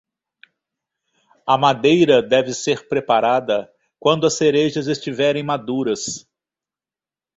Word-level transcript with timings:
A 1.45 1.59
madeira 1.59 2.23
deve 2.23 2.55
ser 2.55 2.87
preparada 2.87 3.71
quando 3.99 4.25
as 4.25 4.33
cerejas 4.33 4.87
estiverem 4.87 5.43
maduras. 5.43 6.27